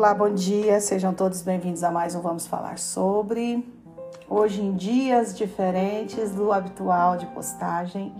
Olá, 0.00 0.14
bom 0.14 0.32
dia, 0.32 0.80
sejam 0.80 1.12
todos 1.12 1.42
bem-vindos 1.42 1.84
a 1.84 1.90
mais 1.90 2.14
um 2.14 2.22
Vamos 2.22 2.46
Falar 2.46 2.78
Sobre. 2.78 3.70
Hoje, 4.30 4.62
em 4.62 4.74
dias 4.74 5.36
diferentes 5.36 6.30
do 6.30 6.54
habitual 6.54 7.18
de 7.18 7.26
postagem, 7.26 8.10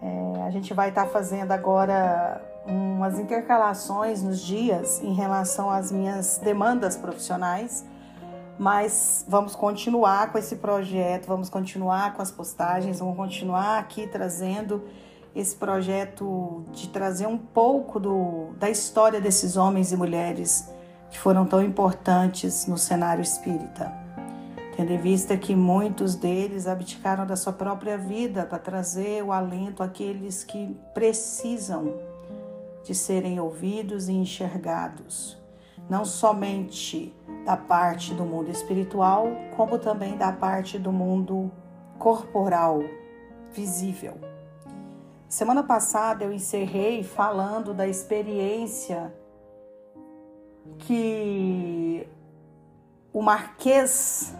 é, 0.00 0.42
a 0.46 0.50
gente 0.50 0.72
vai 0.72 0.90
estar 0.90 1.06
tá 1.06 1.10
fazendo 1.10 1.50
agora 1.50 2.40
umas 2.64 3.18
intercalações 3.18 4.22
nos 4.22 4.40
dias 4.40 5.02
em 5.02 5.12
relação 5.12 5.68
às 5.68 5.90
minhas 5.90 6.38
demandas 6.38 6.96
profissionais, 6.96 7.84
mas 8.56 9.24
vamos 9.26 9.56
continuar 9.56 10.30
com 10.30 10.38
esse 10.38 10.54
projeto, 10.54 11.26
vamos 11.26 11.50
continuar 11.50 12.14
com 12.14 12.22
as 12.22 12.30
postagens, 12.30 13.00
vamos 13.00 13.16
continuar 13.16 13.80
aqui 13.80 14.06
trazendo 14.06 14.84
esse 15.34 15.56
projeto 15.56 16.62
de 16.70 16.88
trazer 16.90 17.26
um 17.26 17.38
pouco 17.38 17.98
do, 17.98 18.52
da 18.56 18.70
história 18.70 19.20
desses 19.20 19.56
homens 19.56 19.90
e 19.90 19.96
mulheres 19.96 20.70
que 21.12 21.18
foram 21.18 21.44
tão 21.44 21.62
importantes 21.62 22.66
no 22.66 22.78
cenário 22.78 23.20
espírita. 23.20 23.92
Tendo 24.74 24.92
em 24.92 24.96
vista 24.96 25.36
que 25.36 25.54
muitos 25.54 26.14
deles 26.14 26.66
abdicaram 26.66 27.26
da 27.26 27.36
sua 27.36 27.52
própria 27.52 27.98
vida 27.98 28.46
para 28.46 28.58
trazer 28.58 29.22
o 29.22 29.30
alento 29.30 29.82
àqueles 29.82 30.42
que 30.42 30.74
precisam 30.94 32.00
de 32.82 32.94
serem 32.94 33.38
ouvidos 33.38 34.08
e 34.08 34.12
enxergados, 34.12 35.36
não 35.88 36.02
somente 36.06 37.14
da 37.44 37.58
parte 37.58 38.14
do 38.14 38.24
mundo 38.24 38.50
espiritual, 38.50 39.26
como 39.54 39.78
também 39.78 40.16
da 40.16 40.32
parte 40.32 40.78
do 40.78 40.90
mundo 40.90 41.52
corporal, 41.98 42.82
visível. 43.52 44.18
Semana 45.28 45.62
passada 45.62 46.24
eu 46.24 46.32
encerrei 46.32 47.02
falando 47.02 47.74
da 47.74 47.86
experiência 47.86 49.12
que 50.78 52.08
o 53.12 53.22
Marquês 53.22 54.34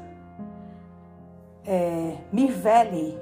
é, 1.65 2.17
Mirvelli, 2.33 3.19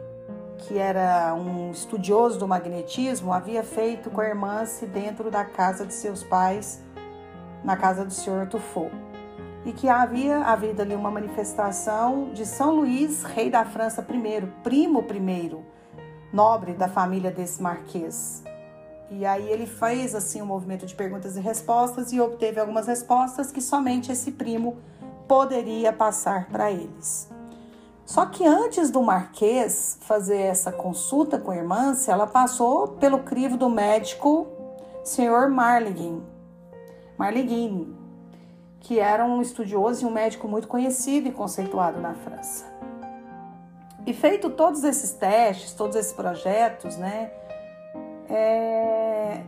que 0.59 0.79
era 0.79 1.34
um 1.34 1.71
estudioso 1.71 2.39
do 2.39 2.47
magnetismo, 2.47 3.33
havia 3.33 3.62
feito 3.62 4.11
com 4.11 4.21
a 4.21 4.28
irmã 4.28 4.65
se 4.65 4.87
dentro 4.87 5.31
da 5.31 5.45
casa 5.45 5.87
de 5.87 5.95
seus 5.95 6.23
pais, 6.23 6.83
na 7.65 7.77
casa 7.77 8.05
do 8.05 8.12
senhor 8.12 8.47
Tufo. 8.48 8.91
E 9.65 9.73
que 9.73 9.89
havia 9.89 10.39
havido 10.39 10.81
ali 10.81 10.95
uma 10.95 11.11
manifestação 11.11 12.31
de 12.33 12.47
São 12.47 12.77
Luís, 12.77 13.23
rei 13.23 13.51
da 13.51 13.65
França 13.65 14.03
primeiro, 14.03 14.51
primo 14.62 15.03
primeiro, 15.03 15.65
nobre 16.33 16.73
da 16.73 16.89
família 16.89 17.31
desse 17.31 17.61
marquês. 17.62 18.43
E 19.11 19.27
aí 19.27 19.48
ele 19.48 19.66
fez 19.66 20.14
assim 20.14 20.41
um 20.41 20.47
movimento 20.47 20.86
de 20.86 20.94
perguntas 20.94 21.36
e 21.36 21.41
respostas 21.41 22.12
e 22.12 22.20
obteve 22.20 22.61
algumas 22.61 22.86
respostas 22.86 23.50
que 23.50 23.61
somente 23.61 24.12
esse 24.12 24.30
primo 24.30 24.77
poderia 25.27 25.92
passar 25.92 26.47
para 26.48 26.70
eles. 26.70 27.28
Só 28.06 28.27
que 28.27 28.47
antes 28.47 28.91
do 28.91 29.03
Marquês 29.03 29.98
fazer 30.03 30.38
essa 30.38 30.70
consulta 30.72 31.38
com 31.38 31.50
a 31.50 31.56
irmã, 31.56 31.92
ela 32.08 32.27
passou 32.27 32.88
pelo 32.88 33.20
crivo 33.20 33.56
do 33.56 33.69
médico 33.69 34.47
Sr. 35.05 35.48
Marligin, 35.48 36.22
Marligin, 37.16 37.97
que 38.81 38.98
era 38.98 39.25
um 39.25 39.42
estudioso 39.42 40.05
e 40.05 40.06
um 40.06 40.11
médico 40.11 40.48
muito 40.48 40.66
conhecido 40.66 41.28
e 41.28 41.33
conceituado 41.33 42.00
na 42.00 42.14
França. 42.14 42.64
E 44.06 44.12
feito 44.12 44.50
todos 44.50 44.83
esses 44.84 45.12
testes, 45.12 45.72
todos 45.72 45.97
esses 45.97 46.12
projetos, 46.12 46.97
né, 46.97 47.31
é... 48.31 49.42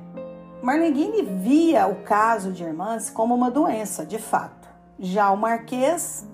Marleguini 0.63 1.23
via 1.23 1.87
o 1.87 2.03
caso 2.03 2.53
de 2.53 2.63
irmãs 2.63 3.11
como 3.11 3.35
uma 3.35 3.51
doença, 3.51 4.05
de 4.05 4.19
fato. 4.19 4.69
Já 4.99 5.31
o 5.31 5.37
Marquês 5.37 6.27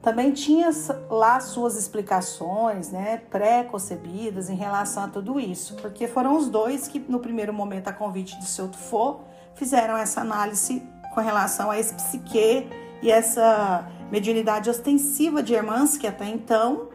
também 0.00 0.32
tinha 0.32 0.70
lá 1.08 1.38
suas 1.40 1.76
explicações, 1.76 2.90
né, 2.90 3.22
pré-concebidas 3.30 4.50
em 4.50 4.56
relação 4.56 5.04
a 5.04 5.08
tudo 5.08 5.38
isso, 5.38 5.76
porque 5.76 6.08
foram 6.08 6.36
os 6.36 6.48
dois 6.48 6.88
que, 6.88 6.98
no 6.98 7.20
primeiro 7.20 7.52
momento, 7.52 7.88
a 7.88 7.92
convite 7.92 8.38
de 8.38 8.46
seu 8.46 8.68
Tufo, 8.68 9.20
fizeram 9.54 9.96
essa 9.96 10.20
análise 10.20 10.82
com 11.14 11.20
relação 11.20 11.70
a 11.70 11.78
esse 11.78 11.94
psique 11.94 12.68
e 13.00 13.10
essa 13.10 13.88
mediunidade 14.10 14.68
ostensiva 14.68 15.42
de 15.42 15.54
irmãs 15.54 15.96
que 15.96 16.06
até 16.06 16.26
então 16.26 16.88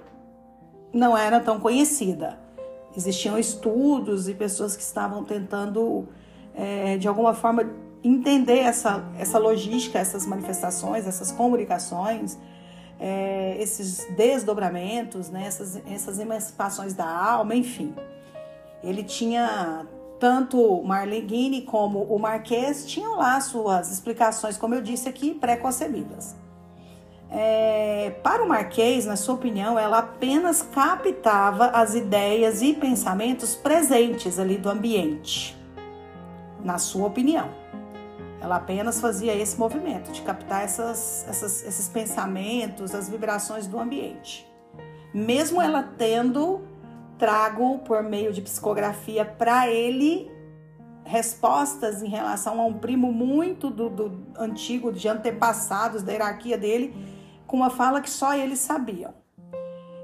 não 0.94 1.18
era 1.18 1.40
tão 1.40 1.60
conhecida. 1.60 2.47
Existiam 2.98 3.38
estudos 3.38 4.28
e 4.28 4.34
pessoas 4.34 4.76
que 4.76 4.82
estavam 4.82 5.24
tentando, 5.24 6.08
é, 6.56 6.98
de 6.98 7.08
alguma 7.08 7.32
forma, 7.32 7.70
entender 8.04 8.58
essa, 8.58 9.06
essa 9.20 9.38
logística, 9.38 10.00
essas 10.00 10.26
manifestações, 10.26 11.06
essas 11.06 11.32
comunicações, 11.32 12.40
é, 13.00 13.56
esses 13.60 14.08
desdobramentos, 14.16 15.30
né, 15.30 15.46
essas, 15.46 15.80
essas 15.86 16.18
emancipações 16.18 16.96
da 16.96 17.08
alma, 17.08 17.54
enfim. 17.54 17.94
Ele 18.84 19.04
tinha 19.04 19.86
tanto 20.20 20.82
Marlene 20.84 21.62
como 21.62 22.02
o 22.04 22.18
Marquês 22.18 22.84
tinham 22.88 23.16
lá 23.18 23.40
suas 23.42 23.92
explicações, 23.92 24.58
como 24.58 24.74
eu 24.74 24.82
disse 24.82 25.08
aqui, 25.08 25.36
pré-concebidas. 25.36 26.36
É, 27.30 27.67
para 28.10 28.44
o 28.44 28.48
Marquês, 28.48 29.06
na 29.06 29.16
sua 29.16 29.36
opinião, 29.36 29.78
ela 29.78 30.00
apenas 30.00 30.62
captava 30.62 31.68
as 31.68 31.96
ideias 31.96 32.62
e 32.62 32.74
pensamentos 32.74 33.56
presentes 33.56 34.40
ali 34.40 34.58
do 34.58 34.70
ambiente. 34.70 35.58
Na 36.64 36.78
sua 36.78 37.08
opinião, 37.08 37.50
ela 38.42 38.58
apenas 38.58 39.00
fazia 39.00 39.36
esse 39.36 39.58
movimento 39.58 40.12
de 40.12 40.22
captar 40.22 40.64
essas, 40.64 41.26
essas, 41.28 41.64
esses 41.66 41.88
pensamentos, 41.88 42.94
as 42.94 43.10
vibrações 43.10 43.68
do 43.68 43.80
ambiente. 43.80 44.48
Mesmo 45.14 45.62
ela 45.62 45.82
tendo 45.82 46.62
trago 47.18 47.80
por 47.80 48.04
meio 48.04 48.32
de 48.32 48.42
psicografia 48.42 49.26
para 49.26 49.68
ele 49.68 50.32
respostas 51.04 52.04
em 52.04 52.10
relação 52.10 52.60
a 52.60 52.66
um 52.66 52.74
primo 52.74 53.12
muito 53.12 53.70
do, 53.70 53.90
do 53.90 54.28
antigo, 54.38 54.92
de 54.92 55.08
antepassados 55.08 56.04
da 56.04 56.12
hierarquia 56.12 56.58
dele, 56.58 56.94
com 57.48 57.58
uma 57.58 57.70
fala 57.70 58.02
que 58.02 58.10
só 58.10 58.36
eles 58.36 58.60
sabiam. 58.60 59.14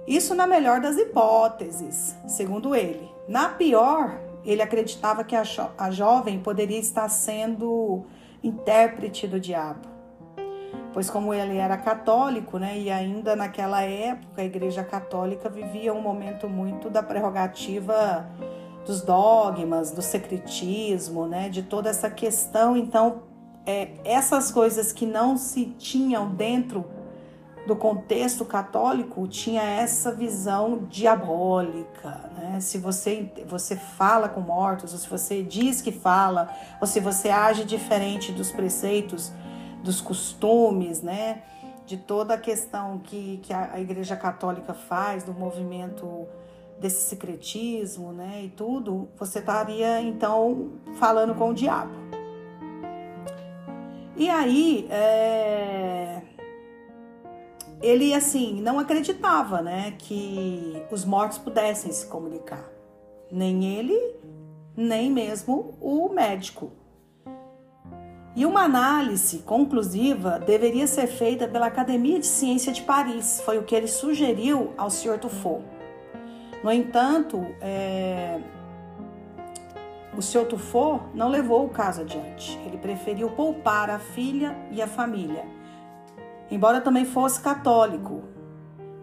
Isso 0.07 0.33
na 0.33 0.47
melhor 0.47 0.81
das 0.81 0.97
hipóteses, 0.97 2.15
segundo 2.27 2.73
ele. 2.73 3.09
Na 3.27 3.49
pior, 3.49 4.19
ele 4.43 4.61
acreditava 4.61 5.23
que 5.23 5.35
a, 5.35 5.43
jo 5.43 5.63
a 5.77 5.91
jovem 5.91 6.39
poderia 6.39 6.79
estar 6.79 7.07
sendo 7.09 8.03
intérprete 8.43 9.27
do 9.27 9.39
diabo. 9.39 9.87
Pois 10.91 11.09
como 11.09 11.33
ele 11.33 11.57
era 11.57 11.77
católico, 11.77 12.59
né, 12.59 12.77
e 12.77 12.91
ainda 12.91 13.35
naquela 13.35 13.81
época 13.81 14.41
a 14.41 14.45
Igreja 14.45 14.83
Católica 14.83 15.49
vivia 15.49 15.93
um 15.93 16.01
momento 16.01 16.47
muito 16.47 16.89
da 16.89 17.01
prerrogativa 17.01 18.29
dos 18.85 19.01
dogmas, 19.01 19.91
do 19.91 20.01
secretismo, 20.01 21.25
né, 21.25 21.49
de 21.49 21.63
toda 21.63 21.89
essa 21.89 22.09
questão. 22.09 22.77
Então, 22.77 23.23
é, 23.65 23.93
essas 24.03 24.51
coisas 24.51 24.91
que 24.91 25.05
não 25.05 25.37
se 25.37 25.65
tinham 25.65 26.29
dentro 26.29 26.85
do 27.65 27.75
contexto 27.75 28.43
católico 28.43 29.25
tinha 29.27 29.61
essa 29.61 30.11
visão 30.11 30.85
diabólica, 30.89 32.29
né? 32.37 32.59
Se 32.59 32.77
você 32.77 33.31
você 33.47 33.75
fala 33.75 34.27
com 34.27 34.41
mortos, 34.41 34.91
ou 34.91 34.99
se 34.99 35.09
você 35.09 35.41
diz 35.41 35.81
que 35.81 35.91
fala, 35.91 36.53
ou 36.81 36.87
se 36.87 36.99
você 36.99 37.29
age 37.29 37.63
diferente 37.63 38.31
dos 38.33 38.51
preceitos, 38.51 39.31
dos 39.81 40.01
costumes, 40.01 41.01
né? 41.01 41.43
De 41.85 41.97
toda 41.97 42.33
a 42.33 42.37
questão 42.37 42.99
que, 42.99 43.39
que 43.43 43.53
a, 43.53 43.79
Igreja 43.79 44.15
Católica 44.15 44.73
faz, 44.73 45.23
do 45.23 45.33
movimento 45.33 46.25
desse 46.79 47.07
secretismo, 47.07 48.11
né? 48.11 48.41
E 48.43 48.49
tudo, 48.49 49.07
você 49.17 49.39
estaria 49.39 50.01
então 50.01 50.73
falando 50.99 51.33
com 51.33 51.49
o 51.49 51.53
diabo. 51.53 51.93
E 54.15 54.29
aí, 54.29 54.87
é 54.89 56.21
ele 57.83 58.13
assim 58.13 58.61
não 58.61 58.79
acreditava, 58.79 59.61
né, 59.61 59.93
que 59.99 60.81
os 60.89 61.03
mortos 61.03 61.37
pudessem 61.37 61.91
se 61.91 62.07
comunicar, 62.07 62.63
nem 63.29 63.65
ele, 63.65 63.99
nem 64.75 65.11
mesmo 65.11 65.77
o 65.81 66.07
médico. 66.07 66.71
E 68.35 68.45
uma 68.45 68.61
análise 68.61 69.39
conclusiva 69.39 70.39
deveria 70.39 70.87
ser 70.87 71.07
feita 71.07 71.45
pela 71.47 71.67
Academia 71.67 72.17
de 72.17 72.25
Ciência 72.25 72.71
de 72.71 72.81
Paris, 72.81 73.41
foi 73.45 73.59
o 73.59 73.63
que 73.63 73.75
ele 73.75 73.87
sugeriu 73.87 74.71
ao 74.77 74.89
Sr. 74.89 75.19
Tufo. 75.19 75.61
No 76.63 76.71
entanto, 76.71 77.45
é... 77.61 78.39
o 80.17 80.21
Sr. 80.21 80.45
Tufo 80.45 81.01
não 81.13 81.27
levou 81.27 81.65
o 81.65 81.69
caso 81.69 82.01
adiante. 82.01 82.57
Ele 82.65 82.77
preferiu 82.77 83.29
poupar 83.29 83.89
a 83.89 83.99
filha 83.99 84.57
e 84.71 84.81
a 84.81 84.87
família 84.87 85.45
embora 86.53 86.79
também 86.79 87.05
fosse 87.05 87.41
católico, 87.41 88.23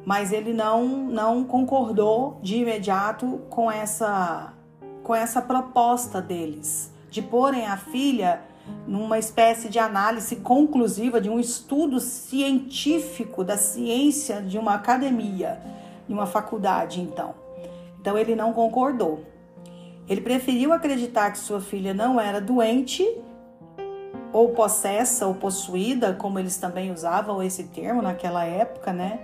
mas 0.05 0.33
ele 0.33 0.53
não 0.53 0.87
não 0.87 1.45
concordou 1.45 2.39
de 2.43 2.57
imediato 2.57 3.41
com 3.51 3.71
essa 3.71 4.55
com 5.03 5.15
essa 5.15 5.43
proposta 5.43 6.21
deles 6.23 6.93
de 7.11 7.21
porem 7.21 7.67
a 7.67 7.77
filha 7.77 8.43
numa 8.87 9.19
espécie 9.19 9.69
de 9.69 9.79
análise 9.79 10.37
conclusiva 10.37 11.21
de 11.21 11.29
um 11.29 11.41
estudo 11.41 11.99
científico 11.99 13.43
da 13.43 13.57
ciência 13.57 14.41
de 14.41 14.57
uma 14.57 14.75
academia, 14.75 15.61
de 16.07 16.15
uma 16.15 16.27
faculdade, 16.27 17.01
então. 17.01 17.35
Então 18.01 18.17
ele 18.17 18.37
não 18.37 18.53
concordou. 18.53 19.25
Ele 20.09 20.21
preferiu 20.21 20.73
acreditar 20.73 21.33
que 21.33 21.39
sua 21.39 21.61
filha 21.61 21.93
não 21.93 22.21
era 22.21 22.41
doente 22.41 23.05
ou 24.33 24.51
possessa 24.51 25.27
ou 25.27 25.35
possuída, 25.35 26.15
como 26.15 26.39
eles 26.39 26.57
também 26.57 26.93
usavam 26.93 27.43
esse 27.43 27.65
termo 27.65 28.01
naquela 28.03 28.45
época, 28.45 28.93
né? 28.93 29.21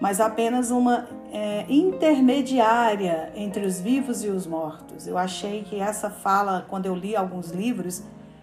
Mas 0.00 0.18
apenas 0.18 0.70
uma 0.70 1.08
é, 1.30 1.66
intermediária 1.68 3.30
entre 3.34 3.66
os 3.66 3.80
vivos 3.80 4.24
e 4.24 4.28
os 4.28 4.46
mortos. 4.46 5.06
Eu 5.06 5.18
achei 5.18 5.62
que 5.62 5.78
essa 5.78 6.08
fala, 6.08 6.64
quando 6.68 6.86
eu 6.86 6.94
li 6.94 7.14
alguns 7.14 7.50
livros, 7.50 8.02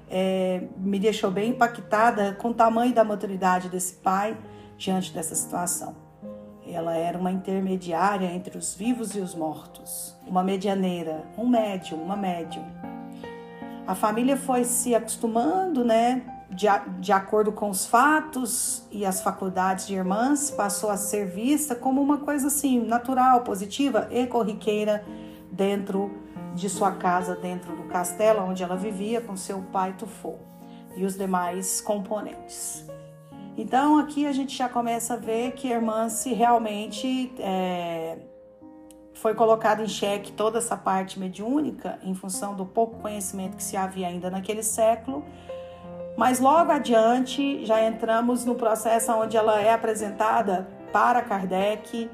é, 0.09 0.63
me 0.77 0.99
deixou 0.99 1.31
bem 1.31 1.49
impactada 1.49 2.33
com 2.33 2.49
o 2.49 2.53
tamanho 2.53 2.93
da 2.93 3.03
maturidade 3.03 3.69
desse 3.69 3.95
pai 3.95 4.37
diante 4.77 5.11
dessa 5.11 5.33
situação. 5.33 5.95
Ela 6.65 6.95
era 6.95 7.17
uma 7.17 7.31
intermediária 7.31 8.27
entre 8.27 8.57
os 8.57 8.75
vivos 8.75 9.15
e 9.15 9.19
os 9.19 9.33
mortos, 9.33 10.15
uma 10.27 10.43
medianeira, 10.43 11.23
um 11.37 11.47
médium, 11.47 12.01
uma 12.03 12.15
médium. 12.15 12.65
A 13.87 13.95
família 13.95 14.35
foi 14.35 14.65
se 14.65 14.93
acostumando, 14.93 15.85
né, 15.85 16.21
de, 16.49 16.67
de 16.99 17.11
acordo 17.13 17.53
com 17.53 17.69
os 17.69 17.85
fatos 17.85 18.85
e 18.91 19.05
as 19.05 19.21
faculdades 19.21 19.87
de 19.87 19.95
irmãs, 19.95 20.51
passou 20.51 20.89
a 20.89 20.97
ser 20.97 21.25
vista 21.25 21.73
como 21.73 22.01
uma 22.01 22.17
coisa 22.17 22.47
assim, 22.47 22.85
natural, 22.85 23.41
positiva 23.41 24.09
e 24.11 24.27
corriqueira 24.27 25.05
dentro 25.49 26.11
de 26.53 26.69
sua 26.69 26.91
casa, 26.91 27.35
dentro 27.35 27.75
do 27.77 27.83
castelo 27.83 28.41
onde 28.41 28.61
ela 28.61 28.75
vivia 28.75 29.21
com 29.21 29.37
seu 29.37 29.61
pai 29.71 29.93
Tufo 29.93 30.37
e 30.97 31.05
os 31.05 31.15
demais 31.15 31.79
componentes. 31.79 32.85
Então 33.55 33.97
aqui 33.97 34.25
a 34.25 34.33
gente 34.33 34.55
já 34.55 34.67
começa 34.67 35.13
a 35.13 35.17
ver 35.17 35.53
que 35.53 35.71
a 35.71 35.75
irmã 35.75 36.09
se 36.09 36.33
realmente 36.33 37.33
é, 37.39 38.17
foi 39.21 39.33
colocada 39.33 39.83
em 39.83 39.87
xeque 39.87 40.31
toda 40.31 40.59
essa 40.59 40.77
parte 40.77 41.19
mediúnica 41.19 41.97
em 42.03 42.13
função 42.13 42.55
do 42.55 42.65
pouco 42.65 42.99
conhecimento 42.99 43.57
que 43.57 43.63
se 43.63 43.75
havia 43.75 44.07
ainda 44.07 44.29
naquele 44.29 44.63
século. 44.63 45.25
Mas 46.15 46.39
logo 46.39 46.71
adiante 46.71 47.65
já 47.65 47.83
entramos 47.83 48.45
no 48.45 48.55
processo 48.55 49.11
onde 49.13 49.37
ela 49.37 49.61
é 49.61 49.71
apresentada 49.71 50.67
para 50.91 51.21
Kardec 51.21 52.09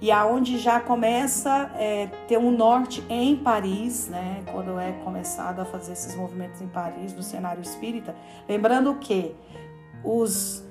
e 0.00 0.10
aonde 0.10 0.58
já 0.58 0.80
começa 0.80 1.70
a 1.74 1.82
é, 1.82 2.06
ter 2.28 2.38
um 2.38 2.50
norte 2.50 3.02
em 3.08 3.36
Paris, 3.36 4.08
né? 4.08 4.42
Quando 4.52 4.78
é 4.78 4.92
começado 5.04 5.60
a 5.60 5.64
fazer 5.64 5.92
esses 5.92 6.14
movimentos 6.14 6.60
em 6.60 6.68
Paris 6.68 7.14
no 7.14 7.22
cenário 7.22 7.62
espírita, 7.62 8.14
lembrando 8.48 8.94
que 8.96 9.34
os 10.04 10.65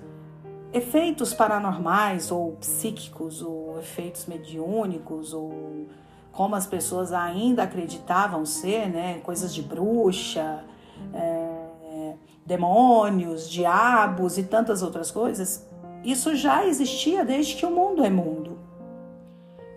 efeitos 0.76 1.34
paranormais 1.34 2.32
ou 2.32 2.52
psíquicos 2.58 3.42
ou 3.42 3.80
efeitos 3.80 4.26
mediúnicos 4.26 5.34
ou 5.34 5.88
como 6.34 6.54
as 6.54 6.68
pessoas 6.68 7.14
ainda 7.14 7.64
acreditavam 7.64 8.46
ser, 8.46 8.90
né, 8.90 9.20
coisas 9.24 9.56
de 9.56 9.62
bruxa, 9.62 10.66
é, 11.14 12.14
demônios, 12.46 13.50
diabos 13.50 14.38
e 14.38 14.44
tantas 14.44 14.84
outras 14.84 15.10
coisas, 15.10 15.66
isso 16.04 16.36
já 16.36 16.66
existia 16.66 17.24
desde 17.24 17.56
que 17.56 17.66
o 17.66 17.72
mundo 17.72 18.04
é 18.04 18.10
mundo. 18.10 18.60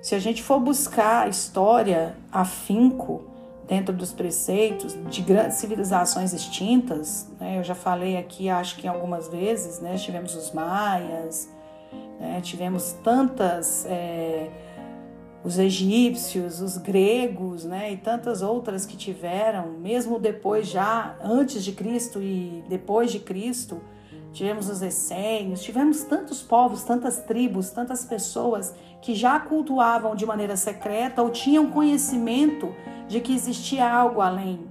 Se 0.03 0.17
a 0.17 0.19
gente 0.19 0.43
for 0.43 0.59
buscar 0.59 1.27
a 1.27 1.29
história 1.29 2.17
afinco, 2.31 3.25
dentro 3.69 3.95
dos 3.95 4.13
preceitos 4.13 4.97
de 5.11 5.21
grandes 5.21 5.59
civilizações 5.59 6.33
extintas. 6.33 7.29
Né? 7.39 7.59
Eu 7.59 7.63
já 7.63 7.75
falei 7.75 8.17
aqui, 8.17 8.49
acho 8.49 8.77
que 8.79 8.89
algumas 8.89 9.29
vezes, 9.29 9.79
né? 9.79 9.97
tivemos 9.97 10.35
os 10.35 10.51
maias, 10.53 11.49
né? 12.19 12.41
tivemos 12.43 12.93
tantas, 13.05 13.85
é, 13.87 14.49
os 15.45 15.59
egípcios, 15.59 16.63
os 16.63 16.79
gregos, 16.79 17.67
né? 17.67 17.93
e 17.93 17.97
tantas 17.99 18.41
outras 18.41 18.87
que 18.87 18.97
tiveram, 18.97 19.73
mesmo 19.73 20.19
depois 20.19 20.67
já, 20.67 21.17
antes 21.23 21.63
de 21.63 21.73
Cristo 21.73 22.23
e 22.23 22.65
depois 22.69 23.13
de 23.13 23.21
Cristo, 23.21 23.83
tivemos 24.33 24.69
os 24.69 24.83
essênios, 24.83 25.63
tivemos 25.63 26.03
tantos 26.05 26.43
povos, 26.43 26.85
tantas 26.85 27.19
tribos, 27.19 27.71
tantas 27.71 28.05
pessoas 28.05 28.75
que 29.01 29.15
já 29.15 29.39
cultuavam 29.41 30.15
de 30.15 30.27
maneira 30.27 30.57
secreta 30.57 31.23
ou 31.23 31.31
tinham 31.31 31.71
conhecimento 31.71 32.75
de 33.07 33.21
que 33.21 33.35
existia 33.35 33.91
algo 33.91 34.21
além 34.21 34.67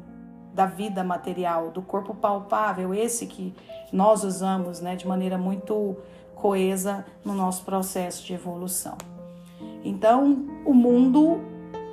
da 0.54 0.66
vida 0.66 1.04
material, 1.04 1.70
do 1.70 1.82
corpo 1.82 2.16
palpável, 2.16 2.94
esse 2.94 3.28
que 3.28 3.54
nós 3.92 4.24
usamos 4.24 4.82
né, 4.82 4.96
de 4.96 5.08
maneira 5.08 5.38
muito 5.38 5.98
coesa 6.36 7.06
no 7.24 7.34
nosso 7.34 7.64
processo 7.64 8.26
de 8.26 8.34
evolução. 8.34 8.98
Então, 9.84 10.48
o 10.66 10.74
mundo 10.74 11.40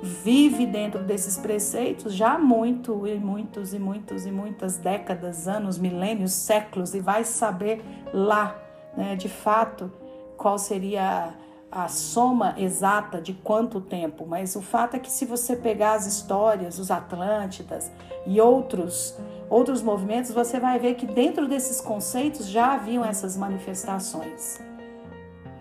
vive 0.05 0.65
dentro 0.65 1.03
desses 1.03 1.37
preceitos 1.37 2.13
já 2.13 2.35
há 2.35 2.37
muito 2.37 3.07
e 3.07 3.17
muitos 3.19 3.73
e 3.73 3.79
muitos 3.79 4.25
e 4.25 4.31
muitas 4.31 4.77
décadas, 4.77 5.47
anos, 5.47 5.77
milênios, 5.77 6.31
séculos 6.31 6.93
e 6.93 6.99
vai 6.99 7.23
saber 7.23 7.83
lá, 8.13 8.55
né, 8.95 9.15
de 9.15 9.27
fato, 9.27 9.91
qual 10.37 10.57
seria 10.57 11.33
a 11.71 11.87
soma 11.87 12.53
exata 12.57 13.19
de 13.19 13.33
quanto 13.33 13.81
tempo, 13.81 14.25
mas 14.25 14.55
o 14.55 14.61
fato 14.61 14.95
é 14.95 14.99
que 14.99 15.11
se 15.11 15.25
você 15.25 15.55
pegar 15.55 15.93
as 15.93 16.05
histórias, 16.05 16.79
os 16.79 16.91
Atlântidas 16.91 17.91
e 18.25 18.39
outros 18.39 19.17
outros 19.49 19.81
movimentos, 19.81 20.31
você 20.31 20.59
vai 20.59 20.79
ver 20.79 20.95
que 20.95 21.05
dentro 21.05 21.47
desses 21.47 21.79
conceitos 21.79 22.47
já 22.47 22.73
haviam 22.73 23.05
essas 23.05 23.37
manifestações 23.37 24.59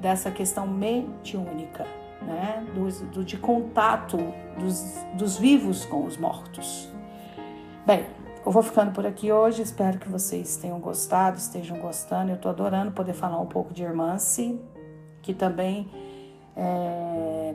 dessa 0.00 0.30
questão 0.30 0.66
mediúnica, 0.66 1.86
né? 2.26 2.66
do, 2.74 2.88
do 3.06 3.24
de 3.24 3.36
contato 3.36 4.18
dos, 4.58 4.82
dos 5.14 5.38
vivos 5.38 5.84
com 5.84 6.04
os 6.04 6.16
mortos. 6.16 6.88
Bem, 7.86 8.06
eu 8.44 8.52
vou 8.52 8.62
ficando 8.62 8.92
por 8.92 9.06
aqui 9.06 9.32
hoje. 9.32 9.62
Espero 9.62 9.98
que 9.98 10.08
vocês 10.08 10.56
tenham 10.56 10.78
gostado, 10.80 11.38
estejam 11.38 11.78
gostando. 11.78 12.30
Eu 12.30 12.36
estou 12.36 12.50
adorando 12.50 12.92
poder 12.92 13.14
falar 13.14 13.40
um 13.40 13.46
pouco 13.46 13.72
de 13.72 13.82
Irmance, 13.82 14.60
que 15.22 15.32
também 15.32 15.90
é, 16.56 17.54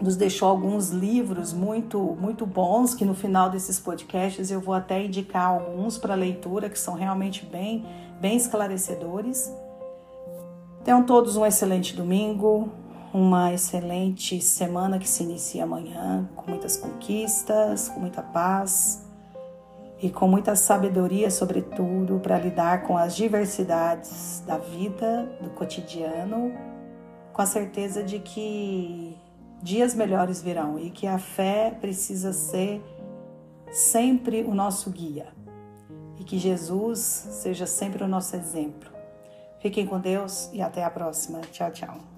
nos 0.00 0.16
deixou 0.16 0.48
alguns 0.48 0.90
livros 0.90 1.52
muito, 1.52 1.98
muito 2.20 2.44
bons, 2.46 2.94
que 2.94 3.04
no 3.04 3.14
final 3.14 3.50
desses 3.50 3.78
podcasts 3.78 4.50
eu 4.50 4.60
vou 4.60 4.74
até 4.74 5.04
indicar 5.04 5.46
alguns 5.46 5.98
para 5.98 6.14
leitura, 6.14 6.68
que 6.68 6.78
são 6.78 6.94
realmente 6.94 7.46
bem, 7.46 7.86
bem 8.20 8.36
esclarecedores. 8.36 9.52
Tenham 10.84 11.04
todos 11.04 11.36
um 11.36 11.46
excelente 11.46 11.94
domingo, 11.94 12.68
uma 13.12 13.52
excelente 13.52 14.40
semana 14.40 14.98
que 14.98 15.08
se 15.08 15.22
inicia 15.22 15.64
amanhã, 15.64 16.28
com 16.34 16.50
muitas 16.50 16.76
conquistas, 16.76 17.88
com 17.88 18.00
muita 18.00 18.22
paz 18.22 19.04
e 20.00 20.10
com 20.10 20.26
muita 20.26 20.56
sabedoria, 20.56 21.30
sobretudo, 21.30 22.18
para 22.20 22.38
lidar 22.38 22.82
com 22.84 22.96
as 22.96 23.14
diversidades 23.14 24.42
da 24.46 24.58
vida, 24.58 25.28
do 25.40 25.50
cotidiano 25.50 26.52
com 27.32 27.42
a 27.42 27.46
certeza 27.46 28.02
de 28.02 28.18
que 28.18 29.16
dias 29.62 29.94
melhores 29.94 30.42
virão 30.42 30.78
e 30.78 30.90
que 30.90 31.06
a 31.06 31.18
fé 31.18 31.76
precisa 31.80 32.32
ser 32.32 32.82
sempre 33.70 34.42
o 34.42 34.54
nosso 34.54 34.90
guia 34.90 35.28
e 36.18 36.24
que 36.24 36.38
Jesus 36.38 36.98
seja 36.98 37.66
sempre 37.66 38.04
o 38.04 38.08
nosso 38.08 38.36
exemplo. 38.36 38.90
Fiquem 39.60 39.86
com 39.86 39.98
Deus 39.98 40.50
e 40.52 40.60
até 40.60 40.84
a 40.84 40.90
próxima. 40.90 41.40
Tchau, 41.52 41.70
tchau. 41.70 42.11